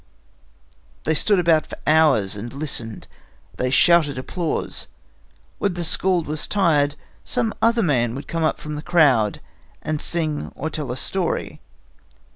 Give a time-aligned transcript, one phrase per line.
[1.03, 3.07] They stood about for hours and listened.
[3.57, 4.87] They shouted applause.
[5.59, 9.41] When the skald was tired, some other man would come up from the crowd
[9.83, 11.61] and sing or tell a story.